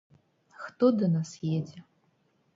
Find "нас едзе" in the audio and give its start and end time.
1.17-1.79